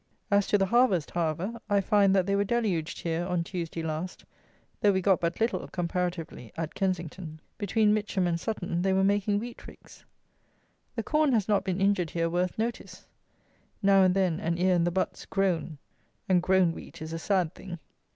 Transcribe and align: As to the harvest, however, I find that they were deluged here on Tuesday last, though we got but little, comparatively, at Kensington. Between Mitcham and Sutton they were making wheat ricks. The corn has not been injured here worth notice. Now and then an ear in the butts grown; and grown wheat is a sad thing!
As 0.31 0.47
to 0.47 0.57
the 0.57 0.65
harvest, 0.65 1.11
however, 1.11 1.61
I 1.69 1.79
find 1.79 2.15
that 2.15 2.25
they 2.25 2.35
were 2.35 2.43
deluged 2.43 3.01
here 3.01 3.23
on 3.23 3.43
Tuesday 3.43 3.83
last, 3.83 4.25
though 4.81 4.91
we 4.91 4.99
got 4.99 5.21
but 5.21 5.39
little, 5.39 5.67
comparatively, 5.67 6.51
at 6.57 6.73
Kensington. 6.73 7.39
Between 7.59 7.93
Mitcham 7.93 8.25
and 8.25 8.39
Sutton 8.39 8.81
they 8.81 8.93
were 8.93 9.03
making 9.03 9.37
wheat 9.37 9.67
ricks. 9.67 10.03
The 10.95 11.03
corn 11.03 11.33
has 11.33 11.47
not 11.47 11.63
been 11.63 11.79
injured 11.79 12.09
here 12.09 12.31
worth 12.31 12.57
notice. 12.57 13.05
Now 13.83 14.01
and 14.01 14.15
then 14.15 14.39
an 14.39 14.57
ear 14.57 14.73
in 14.73 14.85
the 14.85 14.89
butts 14.91 15.27
grown; 15.27 15.77
and 16.27 16.41
grown 16.41 16.71
wheat 16.73 16.99
is 16.99 17.13
a 17.13 17.19
sad 17.19 17.53
thing! 17.53 17.77